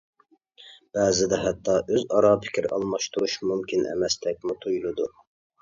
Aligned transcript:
بەزىدە 0.97 1.39
ھەتتا 1.43 1.75
ئۆزئارا 1.97 2.33
پىكىر 2.45 2.69
ئالماشتۇرۇش 2.71 3.37
مۇمكىن 3.51 3.87
ئەمەستەكمۇ 3.93 4.61
تۇيۇلىدۇ. 4.65 5.11